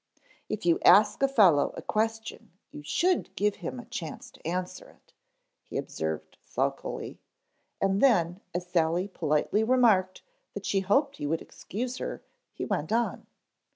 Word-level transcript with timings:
"If 0.49 0.65
you 0.65 0.79
ask 0.83 1.21
a 1.21 1.27
fellow 1.27 1.75
a 1.77 1.83
question 1.83 2.53
you 2.71 2.81
should 2.81 3.35
give 3.35 3.57
him 3.57 3.79
a 3.79 3.85
chance 3.85 4.31
to 4.31 4.47
answer 4.47 4.89
it," 4.89 5.13
he 5.63 5.77
observed 5.77 6.39
sulkily. 6.41 7.19
And 7.79 8.01
then, 8.01 8.41
as 8.51 8.65
Sally 8.65 9.07
politely 9.07 9.63
remarked 9.63 10.23
that 10.55 10.65
she 10.65 10.79
hoped 10.79 11.17
he 11.17 11.27
would 11.27 11.43
excuse 11.43 11.97
her, 11.97 12.23
he 12.51 12.65
went 12.65 12.91
on. 12.91 13.27